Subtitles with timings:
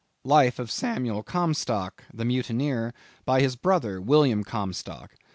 [0.25, 2.91] —Life of Samuel Comstock (the mutineer),
[3.27, 5.13] _by his brother, William Comstock.